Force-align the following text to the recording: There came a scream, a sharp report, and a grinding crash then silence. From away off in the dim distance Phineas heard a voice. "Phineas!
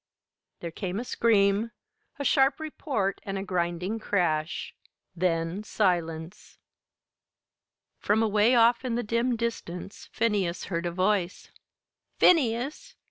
There 0.61 0.71
came 0.71 0.99
a 0.99 1.03
scream, 1.05 1.69
a 2.17 2.23
sharp 2.25 2.59
report, 2.59 3.21
and 3.23 3.37
a 3.37 3.43
grinding 3.43 3.99
crash 3.99 4.73
then 5.15 5.61
silence. 5.63 6.57
From 7.99 8.23
away 8.23 8.55
off 8.55 8.83
in 8.83 8.95
the 8.95 9.03
dim 9.03 9.35
distance 9.35 10.09
Phineas 10.11 10.63
heard 10.73 10.87
a 10.87 10.91
voice. 10.91 11.51
"Phineas! 12.17 12.95